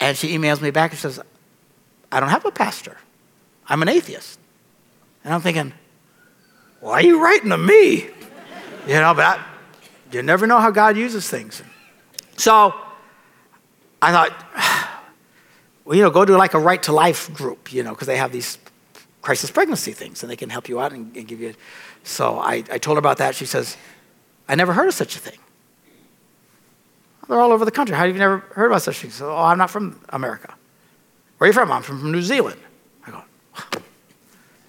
[0.00, 1.20] And she emails me back and says,
[2.10, 2.96] I don't have a pastor.
[3.68, 4.40] I'm an atheist.
[5.22, 5.74] And I'm thinking,
[6.80, 8.08] why are you writing to me?
[8.86, 9.44] You know, but I,
[10.12, 11.62] you never know how God uses things.
[12.36, 12.74] So
[14.00, 14.32] I thought,
[15.84, 18.16] well, you know, go to like a right to life group, you know, because they
[18.16, 18.56] have these
[19.22, 21.54] crisis pregnancy things and they can help you out and, and give you.
[22.02, 23.34] So I, I told her about that.
[23.34, 23.76] She says,
[24.48, 25.38] I never heard of such a thing.
[27.28, 27.96] They're all over the country.
[27.96, 29.22] How have you never heard about such things?
[29.22, 30.54] Oh, I'm not from America.
[31.38, 31.72] Where are you from?
[31.72, 32.60] I'm from New Zealand.
[33.06, 33.22] I go,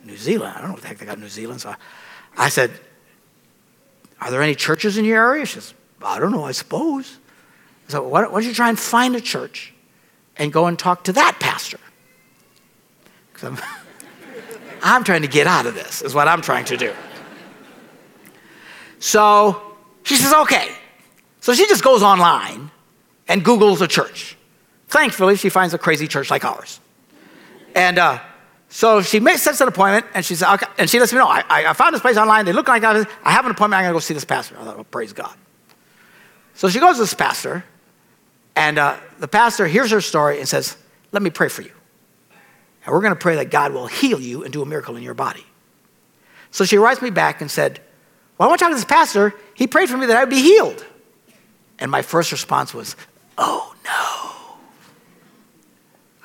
[0.06, 0.54] New Zealand?
[0.56, 1.62] I don't know what the heck they got New Zealand.
[1.62, 1.76] So I,
[2.38, 2.72] I said,
[4.22, 5.46] Are there any churches in your area?
[5.46, 7.18] She says, I don't know, I suppose.
[7.88, 9.74] So why don't, why don't you try and find a church
[10.38, 11.80] and go and talk to that pastor?
[13.34, 13.58] Because I'm,
[14.84, 16.93] I'm trying to get out of this, is what I'm trying to do.
[19.00, 19.62] So
[20.04, 20.69] she says, okay.
[21.39, 22.69] So she just goes online
[23.28, 24.38] and Googles a church.
[24.88, 26.80] Thankfully, she finds a crazy church like ours.
[27.76, 28.19] And uh,
[28.69, 31.28] so she makes, sets an appointment, and she says, okay, and she lets me know,
[31.28, 32.46] I, I found this place online.
[32.46, 33.74] They look like I, have an appointment.
[33.74, 34.56] I'm going to go see this pastor.
[34.60, 35.34] I thought, well, praise God.
[36.54, 37.63] So she goes to this pastor,
[38.56, 40.78] and uh, the pastor hears her story and says,
[41.12, 41.72] let me pray for you.
[42.86, 45.04] And we're going to pray that God will heal you and do a miracle in
[45.04, 45.46] your body.
[46.52, 47.80] So she writes me back and said,
[48.38, 49.34] well, I want to talk to this pastor.
[49.54, 50.86] He prayed for me that I would be healed.
[51.80, 52.96] And my first response was,
[53.38, 54.19] oh no.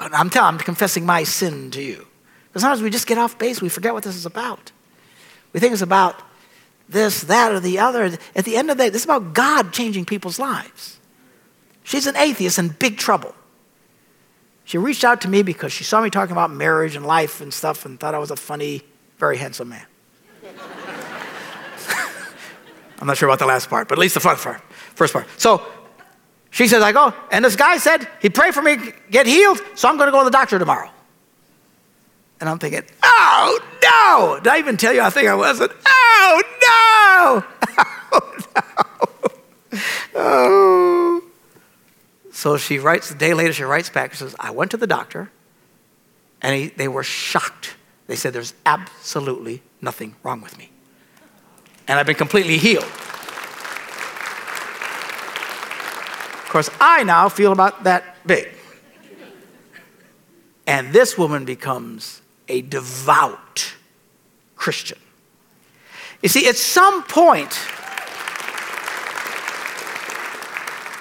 [0.01, 2.07] I'm telling, I'm confessing my sin to you.
[2.49, 3.61] Because sometimes we just get off base.
[3.61, 4.73] We forget what this is about.
[5.53, 6.23] We think it's about
[6.89, 8.17] this, that, or the other.
[8.35, 10.99] At the end of the day, this is about God changing people's lives.
[11.83, 13.35] She's an atheist in big trouble.
[14.69, 17.55] She reached out to me because she saw me talking about marriage and life and
[17.55, 18.83] stuff and thought I was a funny,
[19.17, 19.87] very handsome man.
[23.01, 24.61] I'm not sure about the last part, but at least the first part.
[24.95, 25.27] First part.
[25.39, 25.63] So
[26.51, 28.77] she says, I go, and this guy said, he prayed for me,
[29.11, 30.91] get healed, so I'm going to go to the doctor tomorrow.
[32.39, 34.39] And I'm thinking, oh no!
[34.43, 35.73] Did I even tell you I think I wasn't?
[35.87, 37.45] Oh no!
[38.13, 38.37] Oh
[39.73, 39.81] no!
[40.15, 40.88] Oh.
[42.39, 44.87] So she writes, a day later, she writes back and says, I went to the
[44.87, 45.29] doctor,
[46.41, 47.75] and he, they were shocked.
[48.07, 50.71] They said, There's absolutely nothing wrong with me.
[51.89, 52.85] And I've been completely healed.
[56.45, 58.51] Of course, I now feel about that big.
[60.65, 63.75] And this woman becomes a devout
[64.55, 64.99] Christian.
[66.23, 67.59] You see, at some point,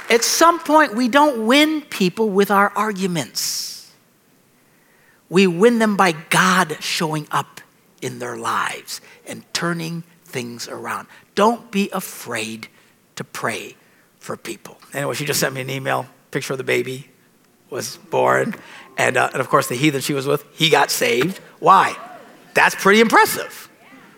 [0.10, 3.91] at some point, we don't win people with our arguments.
[5.30, 7.62] We win them by God showing up
[8.02, 11.08] in their lives and turning things around.
[11.36, 12.70] Don't be afraid
[13.15, 13.76] to pray
[14.20, 14.78] for people.
[14.93, 17.10] Anyway, she just sent me an email, picture of the baby
[17.70, 18.56] was born.
[18.98, 21.39] And, uh, and of course, the heathen she was with, he got saved.
[21.60, 21.96] Why?
[22.54, 23.70] That's pretty impressive,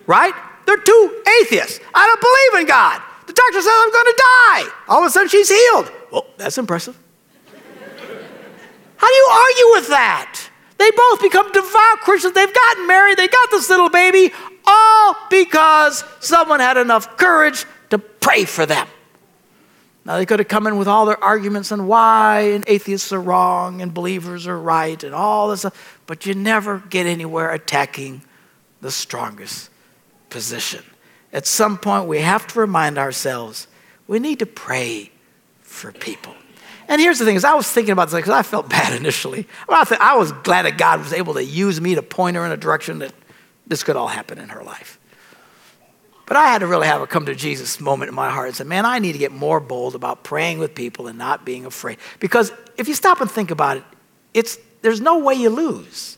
[0.05, 0.33] right?
[0.65, 1.79] They're two atheists.
[1.93, 3.01] I don't believe in God.
[3.29, 4.63] The doctor says I'm going to die.
[4.87, 5.91] All of a sudden, she's healed.
[6.11, 6.97] Well, that's impressive.
[8.97, 10.49] How do you argue with that?
[10.79, 12.33] They both become devout Christians.
[12.33, 13.19] They've gotten married.
[13.19, 14.33] They got this little baby,
[14.65, 18.87] all because someone had enough courage to pray for them.
[20.05, 23.21] Now, they could have come in with all their arguments on why and atheists are
[23.21, 28.23] wrong and believers are right and all this stuff, but you never get anywhere attacking
[28.81, 29.69] the strongest
[30.31, 30.83] position.
[31.31, 33.67] At some point we have to remind ourselves
[34.07, 35.11] we need to pray
[35.61, 36.33] for people.
[36.87, 39.47] And here's the thing: is I was thinking about this because I felt bad initially.
[39.69, 42.57] I was glad that God was able to use me to point her in a
[42.57, 43.13] direction that
[43.67, 44.99] this could all happen in her life.
[46.25, 48.55] But I had to really have a come to Jesus moment in my heart and
[48.55, 51.65] say, man, I need to get more bold about praying with people and not being
[51.65, 51.97] afraid.
[52.19, 53.83] Because if you stop and think about it,
[54.35, 56.17] it's, there's no way you lose.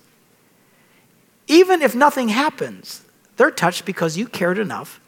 [1.48, 3.04] Even if nothing happens,
[3.38, 5.01] they're touched because you cared enough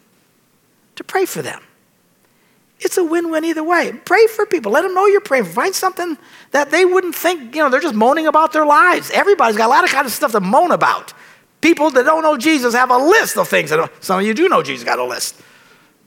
[0.96, 1.62] to pray for them.
[2.80, 3.92] It's a win win either way.
[4.04, 4.72] Pray for people.
[4.72, 5.44] Let them know you're praying.
[5.44, 6.18] Find something
[6.50, 9.10] that they wouldn't think, you know, they're just moaning about their lives.
[9.10, 11.14] Everybody's got a lot of kind of stuff to moan about.
[11.60, 13.70] People that don't know Jesus have a list of things.
[13.70, 15.40] That Some of you do know Jesus, got a list.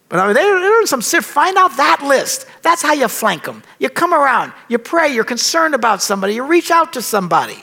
[0.10, 1.26] But I mean, they're in some sift.
[1.26, 2.46] Find out that list.
[2.62, 3.64] That's how you flank them.
[3.80, 7.58] You come around, you pray, you're concerned about somebody, you reach out to somebody.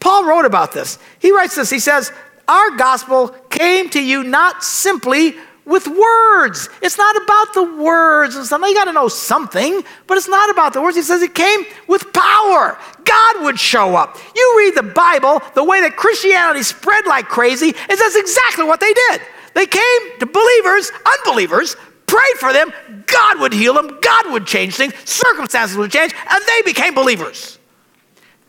[0.00, 0.98] Paul wrote about this.
[1.18, 1.70] He writes this.
[1.70, 2.12] He says,
[2.48, 5.34] Our gospel came to you not simply
[5.66, 6.68] with words.
[6.82, 8.68] It's not about the words and something.
[8.68, 10.96] You got to know something, but it's not about the words.
[10.96, 12.78] He says it came with power.
[13.04, 14.18] God would show up.
[14.34, 18.80] You read the Bible, the way that Christianity spread like crazy, is that's exactly what
[18.80, 19.20] they did.
[19.54, 22.72] They came to believers, unbelievers, prayed for them,
[23.06, 27.58] God would heal them, God would change things, circumstances would change, and they became believers.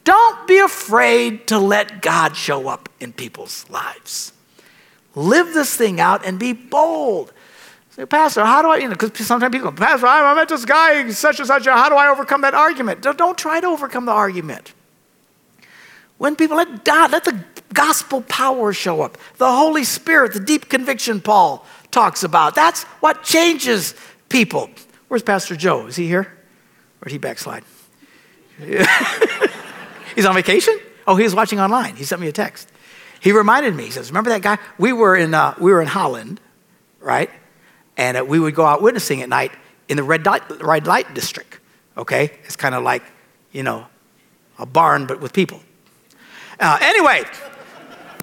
[0.04, 4.34] Don't be afraid to let God show up in people's lives.
[5.16, 7.32] Live this thing out and be bold.
[7.92, 10.66] Say, Pastor, how do I, you know, because sometimes people go, Pastor, I met this
[10.66, 13.02] guy, such and such, how do I overcome that argument?
[13.02, 14.74] Don't, try to overcome the argument.
[16.18, 17.42] When people let God, let the
[17.74, 23.24] gospel power show up, the Holy Spirit, the deep conviction Paul talks about, that's what
[23.24, 23.96] changes
[24.28, 24.70] people.
[25.08, 25.88] Where's Pastor Joe?
[25.88, 26.34] Is he here?
[27.02, 27.64] Or did he backslide?
[30.16, 30.78] He's on vacation?
[31.08, 31.96] Oh, he was watching online.
[31.96, 32.70] He sent me a text.
[33.26, 34.60] He reminded me, he says, Remember that guy?
[34.78, 36.40] We were in, uh, we were in Holland,
[37.00, 37.32] right?
[37.98, 39.52] And uh, we would go out witnessing at night
[39.90, 41.60] in the red light, red light district,
[41.98, 42.30] okay?
[42.44, 43.02] It's kind of like,
[43.52, 43.88] you know,
[44.60, 45.60] a barn, but with people.
[46.60, 47.24] Uh, anyway,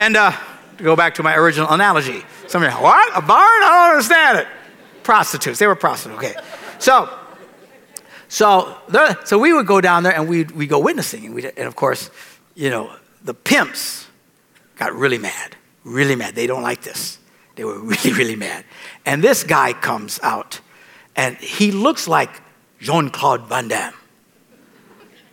[0.00, 0.30] and uh,
[0.78, 3.10] to go back to my original analogy, some of you, what?
[3.16, 3.40] A barn?
[3.64, 4.46] I don't understand it.
[5.02, 5.58] Prostitutes.
[5.58, 6.34] They were prostitutes, okay.
[6.78, 7.12] So,
[8.28, 8.78] so,
[9.24, 11.26] so we would go down there and we'd, we'd go witnessing.
[11.26, 12.08] And, and of course,
[12.54, 14.06] you know, the pimps
[14.82, 16.34] got really mad, really mad.
[16.34, 17.18] They don't like this.
[17.56, 18.64] They were really, really mad.
[19.06, 20.60] And this guy comes out,
[21.14, 22.30] and he looks like
[22.80, 23.94] Jean Claude Van Damme.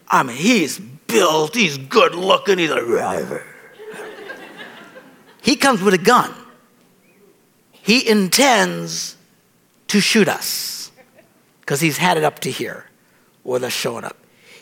[0.07, 3.45] I mean, he's built, he's good looking, he's a driver.
[5.41, 6.33] he comes with a gun.
[7.71, 9.15] He intends
[9.88, 10.91] to shoot us
[11.62, 12.85] because he's had it up to here
[13.43, 14.17] with us showing up.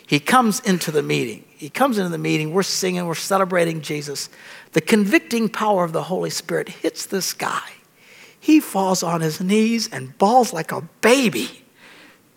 [0.06, 1.44] He comes into the meeting.
[1.58, 2.54] He comes into the meeting.
[2.54, 4.30] We're singing, we're celebrating Jesus.
[4.72, 7.70] The convicting power of the Holy Spirit hits this guy.
[8.38, 11.64] He falls on his knees and bawls like a baby,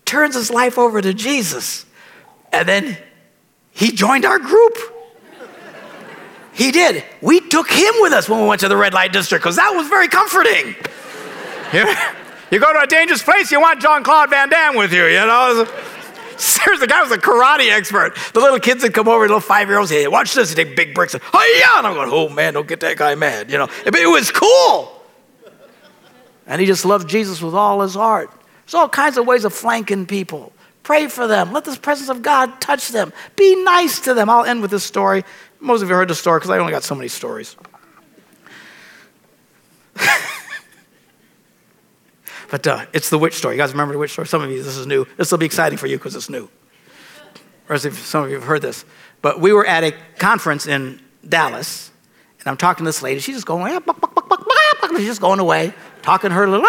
[0.05, 1.85] turns his life over to Jesus,
[2.51, 2.97] and then
[3.71, 4.77] he joined our group.
[6.53, 7.03] He did.
[7.21, 9.71] We took him with us when we went to the red light district because that
[9.71, 10.75] was very comforting.
[12.51, 15.25] you go to a dangerous place, you want Jean Claude Van Damme with you, you
[15.25, 15.65] know?
[16.41, 18.17] Seriously, the guy was a karate expert.
[18.33, 20.49] The little kids would come over, little five year olds, hey, watch this.
[20.49, 21.13] He'd take big bricks.
[21.13, 21.77] And, yeah.
[21.77, 23.51] And I'm going, oh, man, don't get that guy mad.
[23.51, 24.91] You know, it, it was cool.
[26.47, 28.31] And he just loved Jesus with all his heart.
[28.65, 30.51] There's all kinds of ways of flanking people.
[30.81, 31.53] Pray for them.
[31.53, 33.13] Let the presence of God touch them.
[33.35, 34.27] Be nice to them.
[34.27, 35.23] I'll end with this story.
[35.59, 37.55] Most of you heard the story because I only got so many stories.
[42.51, 43.55] But uh, it's the witch story.
[43.55, 44.27] You guys remember the witch story?
[44.27, 45.05] Some of you, this is new.
[45.15, 46.49] This will be exciting for you because it's new.
[47.69, 48.83] Or as if some of you have heard this.
[49.21, 51.91] But we were at a conference in Dallas,
[52.39, 53.21] and I'm talking to this lady.
[53.21, 53.71] She's just going,
[54.97, 56.67] she's just going away, talking to her little,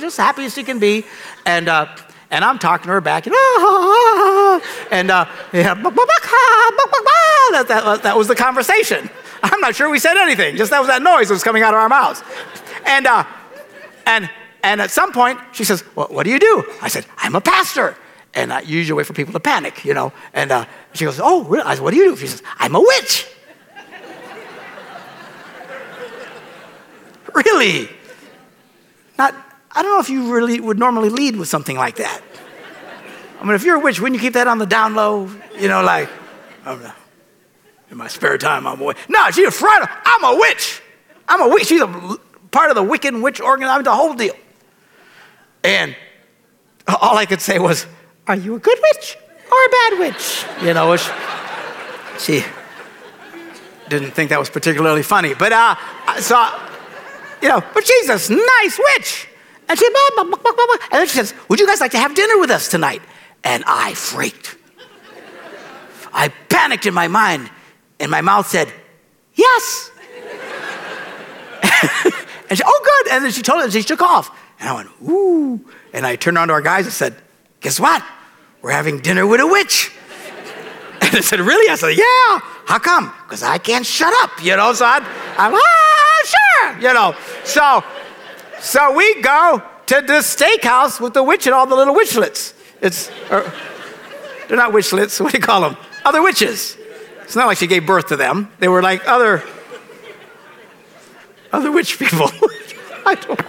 [0.00, 1.04] just happy as she can be.
[1.46, 1.94] And, uh,
[2.32, 5.24] and I'm talking to her back, and, uh,
[7.52, 9.08] that, that, that was the conversation.
[9.40, 11.74] I'm not sure we said anything, just that was that noise that was coming out
[11.74, 12.24] of our mouths.
[12.84, 13.24] And, uh,
[14.04, 14.28] and
[14.62, 16.64] and at some point, she says, well, What do you do?
[16.82, 17.96] I said, I'm a pastor.
[18.34, 20.12] And I usually wait for people to panic, you know.
[20.32, 21.64] And uh, she goes, Oh, really?
[21.64, 22.16] I said, What do you do?
[22.16, 23.26] She says, I'm a witch.
[27.34, 27.88] really?
[29.16, 29.34] Not,
[29.72, 32.20] I don't know if you really would normally lead with something like that.
[33.40, 35.30] I mean, if you're a witch, wouldn't you keep that on the down low?
[35.58, 36.08] You know, like,
[36.64, 36.92] know.
[37.90, 38.96] in my spare time, I'm a witch.
[39.08, 39.88] No, she's a friend.
[40.04, 40.82] I'm a witch.
[41.28, 41.66] I'm a witch.
[41.66, 42.18] She's a
[42.50, 44.34] part of the Wiccan witch organization, I'm the whole deal.
[45.64, 45.96] And
[46.86, 47.86] all I could say was,
[48.26, 49.16] Are you a good witch
[49.50, 50.44] or a bad witch?
[50.62, 51.10] You know, she,
[52.18, 52.44] she
[53.88, 55.34] didn't think that was particularly funny.
[55.34, 55.76] But uh,
[56.20, 56.36] so
[57.42, 59.28] you know, but she's nice witch.
[59.68, 62.50] And she, blah, and then she says, Would you guys like to have dinner with
[62.50, 63.02] us tonight?
[63.44, 64.56] And I freaked.
[66.12, 67.50] I panicked in my mind,
[68.00, 68.72] and my mouth said,
[69.34, 69.90] Yes.
[72.48, 73.12] and she, Oh, good.
[73.12, 74.34] And then she told us, she took off.
[74.60, 75.64] And I went, Ooh.
[75.92, 77.14] And I turned around to our guys and said,
[77.60, 78.04] Guess what?
[78.62, 79.92] We're having dinner with a witch.
[81.00, 81.70] And I said, Really?
[81.70, 82.40] I said, Yeah.
[82.66, 83.12] How come?
[83.22, 84.98] Because I can't shut up, you know, so I,
[85.38, 87.14] I'm, ah, sure, you know.
[87.44, 87.82] So,
[88.60, 92.52] so we go to the steakhouse with the witch and all the little witchlets.
[92.82, 93.50] It's, or,
[94.48, 95.76] they're not witchlets, what do you call them?
[96.04, 96.76] Other witches.
[97.22, 98.50] It's not like she gave birth to them.
[98.58, 99.42] They were like other,
[101.52, 102.26] other witch people.
[103.06, 103.40] I, don't,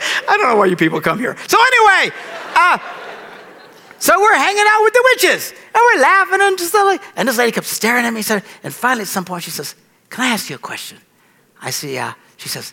[0.00, 1.36] I don't know why you people come here.
[1.46, 2.16] So anyway,
[2.54, 2.78] uh,
[3.98, 7.36] so we're hanging out with the witches and we're laughing and just like, and this
[7.36, 8.22] lady kept staring at me.
[8.22, 9.74] Said, And finally, at some point, she says,
[10.08, 10.98] Can I ask you a question?
[11.60, 12.14] I say, Yeah.
[12.38, 12.72] She says,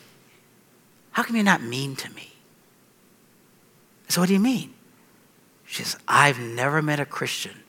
[1.12, 2.32] How come you're not mean to me?
[4.08, 4.74] I said, What do you mean?
[5.66, 7.64] She says, I've never met a Christian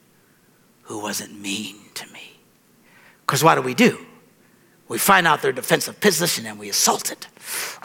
[0.83, 2.39] who wasn't mean to me.
[3.21, 3.99] Because what do we do?
[4.89, 7.27] We find out their defensive position and we assault it.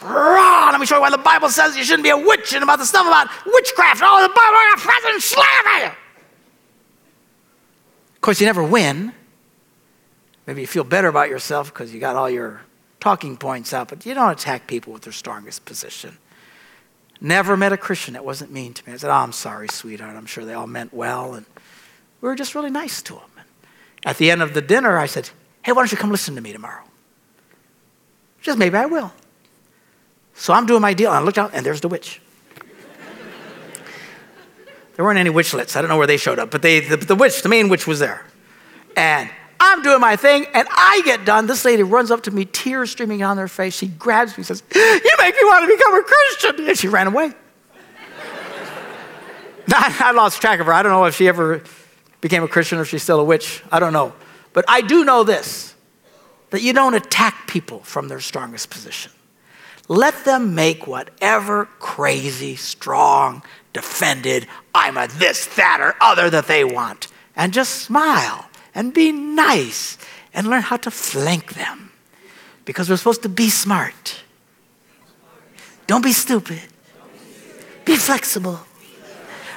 [0.03, 2.79] Let me show you why the Bible says you shouldn't be a witch and about
[2.79, 4.01] the stuff about witchcraft.
[4.03, 5.97] Oh, the Bible got present slavery.
[8.15, 9.13] Of course, you never win.
[10.47, 12.63] Maybe you feel better about yourself because you got all your
[13.01, 16.17] talking points out, but you don't attack people with their strongest position.
[17.21, 18.95] Never met a Christian that wasn't mean to me.
[18.95, 20.17] I said, Oh, I'm sorry, sweetheart.
[20.17, 21.35] I'm sure they all meant well.
[21.35, 21.45] And
[22.23, 23.31] we were just really nice to them.
[23.37, 23.47] And
[24.07, 25.29] at the end of the dinner, I said,
[25.63, 26.85] Hey, why don't you come listen to me tomorrow?
[28.45, 29.11] Just maybe I will.
[30.35, 31.11] So I'm doing my deal.
[31.11, 32.21] And I looked out, and there's the witch.
[34.97, 35.77] there weren't any witchlets.
[35.77, 37.87] I don't know where they showed up, but they, the, the witch, the main witch,
[37.87, 38.27] was there.
[38.99, 41.47] And I'm doing my thing, and I get done.
[41.47, 43.75] This lady runs up to me, tears streaming down her face.
[43.75, 46.69] She grabs me says, You make me want to become a Christian.
[46.69, 47.33] And she ran away.
[49.73, 50.73] I lost track of her.
[50.75, 51.63] I don't know if she ever
[52.21, 53.63] became a Christian or if she's still a witch.
[53.73, 54.13] I don't know.
[54.53, 55.74] But I do know this
[56.55, 59.11] that you don't attack people from their strongest position.
[59.89, 63.43] Let them make whatever crazy, strong,
[63.73, 67.09] defended, I'm a this, that, or other that they want.
[67.35, 69.99] And just smile and be nice
[70.33, 71.91] and learn how to flank them.
[72.65, 74.23] Because we're supposed to be smart.
[75.89, 76.63] Don't be stupid.
[77.85, 78.61] Be flexible.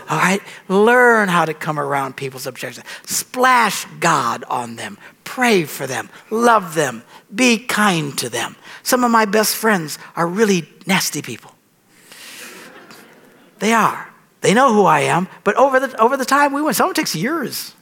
[0.10, 0.42] All right?
[0.68, 2.88] Learn how to come around people's objections.
[3.06, 4.98] Splash God on them.
[5.28, 6.10] Pray for them.
[6.32, 7.04] Love them.
[7.36, 8.56] Be kind to them.
[8.82, 11.54] Some of my best friends are really nasty people.
[13.60, 14.08] They are.
[14.40, 17.14] They know who I am, but over the, over the time we went, some takes
[17.14, 17.76] years.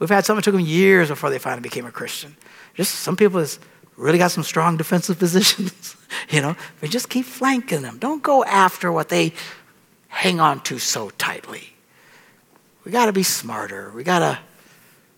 [0.00, 2.36] We've had some that took them years before they finally became a Christian.
[2.74, 3.60] Just some people has
[3.96, 5.96] really got some strong defensive positions,
[6.30, 6.56] you know.
[6.80, 7.98] We just keep flanking them.
[7.98, 9.34] Don't go after what they
[10.08, 11.74] hang on to so tightly.
[12.84, 13.92] We got to be smarter.
[13.94, 14.38] We got to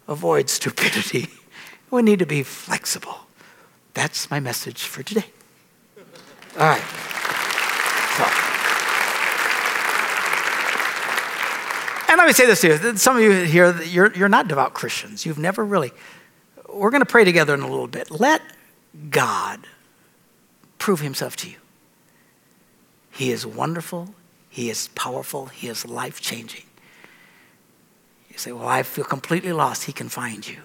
[0.07, 1.29] avoid stupidity.
[1.95, 3.15] We need to be flexible.
[3.93, 5.27] That's my message for today.
[6.59, 6.83] All right.
[8.17, 8.25] So.
[12.11, 12.97] And let me say this to you.
[12.97, 15.25] Some of you here, you're, you're not devout Christians.
[15.25, 15.93] You've never really.
[16.69, 18.11] We're going to pray together in a little bit.
[18.11, 18.43] Let
[19.11, 19.65] God
[20.79, 21.59] prove himself to you.
[23.13, 24.17] He is wonderful.
[24.51, 25.47] He is powerful.
[25.47, 26.65] He is life changing.
[28.31, 29.85] You say, Well, I feel completely lost.
[29.85, 30.63] He can find you.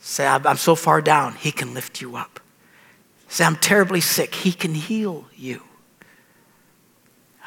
[0.00, 2.40] Say, I'm so far down, He can lift you up.
[3.28, 5.62] Say, I'm terribly sick, He can heal you.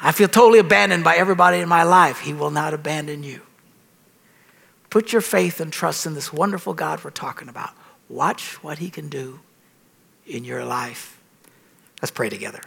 [0.00, 3.42] I feel totally abandoned by everybody in my life, He will not abandon you.
[4.90, 7.70] Put your faith and trust in this wonderful God we're talking about.
[8.08, 9.40] Watch what He can do
[10.26, 11.20] in your life.
[12.00, 12.60] Let's pray together.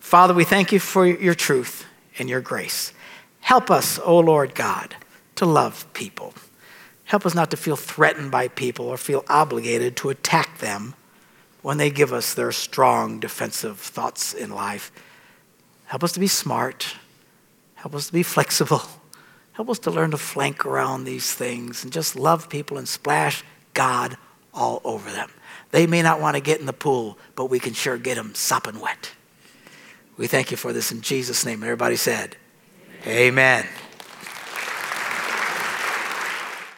[0.00, 1.86] Father, we thank you for your truth
[2.18, 2.92] and your grace.
[3.40, 4.96] Help us, O oh Lord God,
[5.36, 6.34] to love people.
[7.12, 10.94] Help us not to feel threatened by people or feel obligated to attack them
[11.60, 14.90] when they give us their strong defensive thoughts in life.
[15.84, 16.96] Help us to be smart.
[17.74, 18.80] Help us to be flexible.
[19.52, 23.44] Help us to learn to flank around these things and just love people and splash
[23.74, 24.16] God
[24.54, 25.28] all over them.
[25.70, 28.34] They may not want to get in the pool, but we can sure get them
[28.34, 29.10] sopping wet.
[30.16, 31.62] We thank you for this in Jesus' name.
[31.62, 32.38] Everybody said,
[33.06, 33.66] Amen.
[33.66, 33.66] Amen.